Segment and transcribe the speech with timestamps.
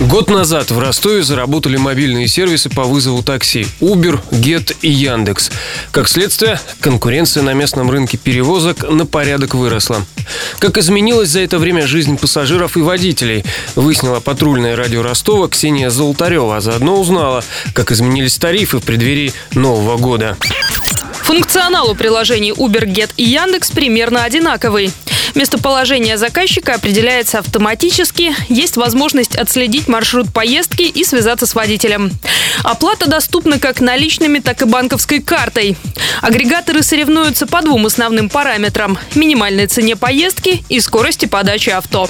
[0.00, 5.50] Год назад в Ростове заработали мобильные сервисы по вызову такси Uber, Get и Яндекс.
[5.90, 10.04] Как следствие, конкуренция на местном рынке перевозок на порядок выросла.
[10.58, 13.44] Как изменилась за это время жизнь пассажиров и водителей,
[13.76, 19.96] выяснила патрульное радио Ростова Ксения Золотарева, а заодно узнала, как изменились тарифы в преддверии Нового
[19.98, 20.36] года.
[21.22, 24.92] Функционал у приложений Uber, Get и Яндекс примерно одинаковый.
[25.34, 32.10] Местоположение заказчика определяется автоматически, есть возможность отследить маршрут поездки и связаться с водителем.
[32.62, 35.76] Оплата доступна как наличными, так и банковской картой.
[36.20, 42.08] Агрегаторы соревнуются по двум основным параметрам– минимальной цене поездки и скорости подачи авто.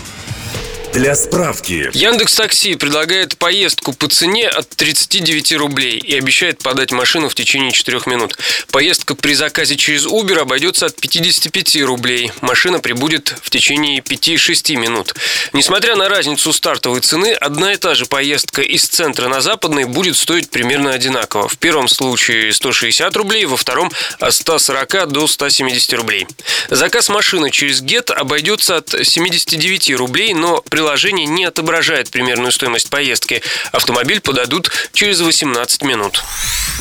[0.92, 1.88] Для справки.
[1.94, 7.72] Яндекс Такси предлагает поездку по цене от 39 рублей и обещает подать машину в течение
[7.72, 8.36] 4 минут.
[8.70, 12.30] Поездка при заказе через Uber обойдется от 55 рублей.
[12.42, 15.14] Машина прибудет в течение 5-6 минут.
[15.54, 20.18] Несмотря на разницу стартовой цены, одна и та же поездка из центра на западный будет
[20.18, 21.48] стоить примерно одинаково.
[21.48, 23.90] В первом случае 160 рублей, во втором
[24.20, 26.26] от 140 до 170 рублей.
[26.68, 32.90] Заказ машины через Get обойдется от 79 рублей, но при приложение не отображает примерную стоимость
[32.90, 33.40] поездки.
[33.70, 36.24] Автомобиль подадут через 18 минут.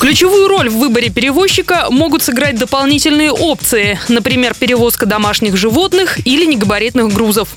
[0.00, 7.12] Ключевую роль в выборе перевозчика могут сыграть дополнительные опции, например, перевозка домашних животных или негабаритных
[7.14, 7.50] грузов.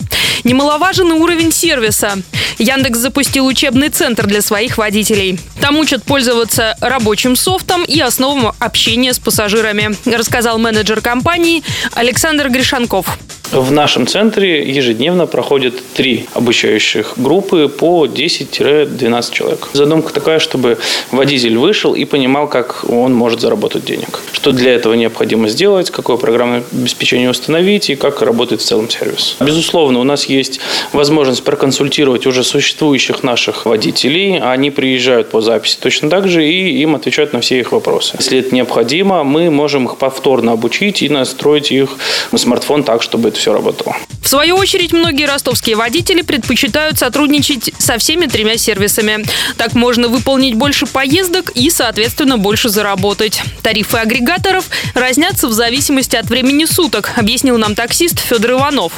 [0.44, 2.16] Немаловажен и уровень сервиса.
[2.60, 5.40] Яндекс запустил учебный центр для своих водителей.
[5.62, 11.64] Там учат пользоваться рабочим софтом и основам общения с пассажирами, рассказал менеджер компании
[11.96, 13.18] Александр Гришанков.
[13.52, 19.70] В нашем центре ежедневно проходят три обучающих группы по 10-12 человек.
[19.74, 20.78] Задумка такая, чтобы
[21.12, 24.20] водитель вышел и понимал, как он может заработать денег.
[24.32, 29.38] Что для этого необходимо сделать, какое программное обеспечение установить и как работает в целом сервис.
[29.40, 30.60] Безусловно, у нас есть
[30.92, 34.40] возможность проконсультировать уже существующих наших водителей.
[34.40, 38.16] Они приезжают по записи точно так же и им отвечают на все их вопросы.
[38.18, 41.92] Если это необходимо, мы можем их повторно обучить и настроить их
[42.32, 43.96] на смартфон так, чтобы это все работало.
[44.22, 49.24] В свою очередь, многие ростовские водители предпочитают сотрудничать со всеми тремя сервисами.
[49.58, 53.44] Так можно выполнить больше поездок и, соответственно, больше заработать.
[53.62, 54.66] Тарифы агрегаторов
[54.96, 58.94] разнятся в зависимости от времени суток, объяснил нам таксист Федор Иванов.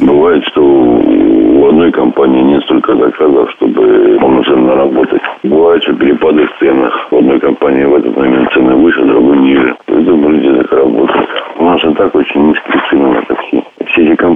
[0.00, 5.22] Бывает, что у одной компании не столько заказов, чтобы полноценно работать.
[5.42, 7.10] Бывает, что перепады в ценах.
[7.10, 9.76] В одной компании в этот момент цены выше, другой ниже.
[9.86, 11.28] Это люди так работают.
[11.58, 13.64] У нас и так очень низкие цены на такси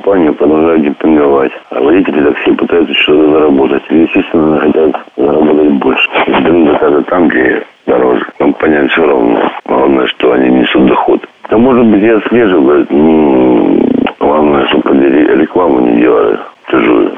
[0.02, 1.52] компании продолжают демпинговать.
[1.70, 3.82] А водители такси пытаются что-то заработать.
[3.90, 6.08] И, естественно, хотят заработать больше.
[6.44, 8.26] Берут заказы там, где дороже.
[8.38, 9.50] Компаниям все равно.
[9.64, 11.20] Главное, что они несут доход.
[11.50, 12.86] Да, может быть, я отслеживаю.
[12.90, 17.12] Ну, главное, чтобы рекламу не делали чужую.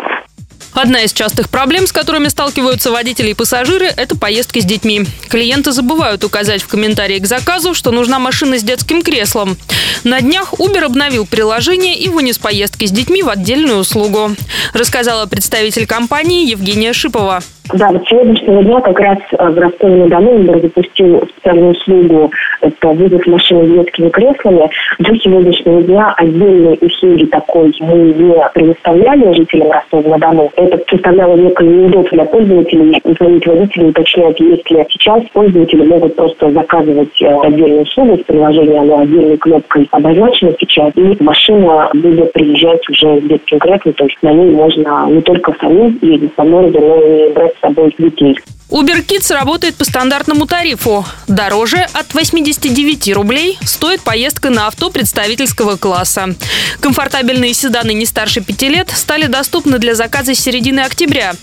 [0.75, 5.07] Одна из частых проблем, с которыми сталкиваются водители и пассажиры, это поездки с детьми.
[5.29, 9.57] Клиенты забывают указать в комментарии к заказу, что нужна машина с детским креслом.
[10.03, 14.35] На днях Uber обновил приложение и вынес поездки с детьми в отдельную услугу,
[14.73, 17.43] рассказала представитель компании Евгения Шипова.
[17.73, 22.31] Да, вот сегодняшнего дня как раз э, в Ростове-на-Дону Uber запустил специальную услугу
[22.61, 24.69] это вызов машины с детскими креслами.
[24.99, 30.51] До сегодняшнего дня отдельной услуги такой мы не предоставляли жителям Ростова-на-Дону.
[30.57, 33.01] Это представляло некое неудобство для пользователей.
[33.19, 39.01] Звонить водителю уточнять, если сейчас пользователи могут просто заказывать э, отдельную услугу с приложения, оно
[39.01, 44.33] отдельной кнопкой обозначено сейчас, и машина будет приезжать уже с детским креслом, то есть на
[44.33, 48.39] ней можно не только самим ездить по городу, но и брать с собой детей.
[48.71, 51.05] Uber Kids работает по стандартному тарифу.
[51.29, 56.35] Дороже от 89 рублей стоит поездка на авто представительского класса.
[56.81, 61.35] Комфортабельные седаны не старше 5 лет стали доступны для заказа с середины октября.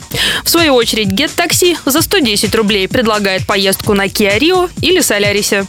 [0.43, 5.65] В свою очередь Get Taxi за 110 рублей предлагает поездку на Kia Rio или Солярисе.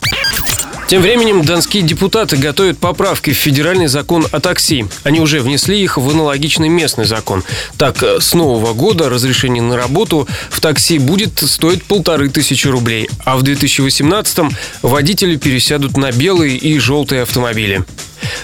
[0.92, 4.84] Тем временем донские депутаты готовят поправки в федеральный закон о такси.
[5.04, 7.44] Они уже внесли их в аналогичный местный закон.
[7.78, 13.38] Так, с нового года разрешение на работу в такси будет стоить полторы тысячи рублей, а
[13.38, 14.50] в 2018-м
[14.82, 17.86] водители пересядут на белые и желтые автомобили.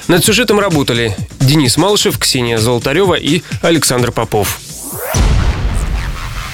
[0.06, 4.58] Над сюжетом работали Денис Малышев, Ксения Золотарева и Александр Попов.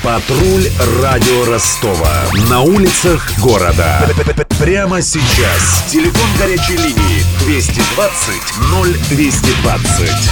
[0.05, 0.69] Патруль
[1.03, 2.13] радио Ростова.
[2.51, 4.07] На улицах города.
[4.61, 5.91] Прямо сейчас.
[5.91, 8.43] Телефон горячей линии 220
[9.09, 10.31] 0220.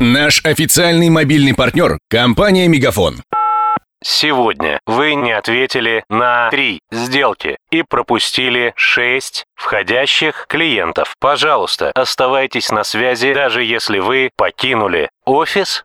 [0.00, 3.22] Наш официальный мобильный партнер– компания «Мегафон».
[4.02, 11.14] сегодня вы не ответили на три сделки и пропустили 6 входящих клиентов.
[11.20, 15.84] Пожалуйста, оставайтесь на связи, даже если вы покинули офис